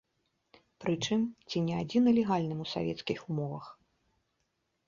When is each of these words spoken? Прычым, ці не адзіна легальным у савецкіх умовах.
Прычым, 0.85 1.19
ці 1.49 1.61
не 1.67 1.75
адзіна 1.81 2.09
легальным 2.19 2.59
у 2.65 2.67
савецкіх 2.73 3.19
умовах. 3.29 3.65